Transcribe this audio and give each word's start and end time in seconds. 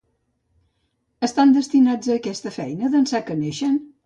Estan 1.27 1.53
destinats 1.57 2.11
a 2.11 2.17
aquesta 2.17 2.55
feina 2.57 2.91
d'ençà 2.97 3.23
que 3.31 3.39
neixen? 3.45 3.79